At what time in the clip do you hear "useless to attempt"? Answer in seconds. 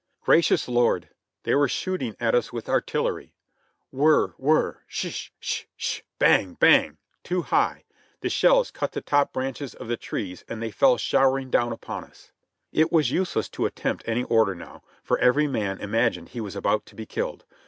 13.11-14.03